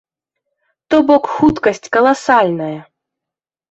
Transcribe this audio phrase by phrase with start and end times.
[0.93, 2.75] То бок хуткасць каласальная!